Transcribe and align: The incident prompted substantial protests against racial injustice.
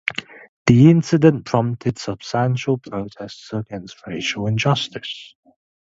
The 0.65 0.89
incident 0.89 1.45
prompted 1.45 1.99
substantial 1.99 2.79
protests 2.79 3.53
against 3.53 3.97
racial 4.07 4.47
injustice. 4.47 5.35